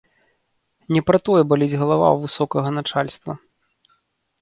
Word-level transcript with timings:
Не 0.95 1.01
пра 1.09 1.17
тое 1.29 1.41
баліць 1.53 1.77
галава 1.83 2.07
ў 2.15 2.25
высокага 2.25 2.69
начальства. 2.83 3.41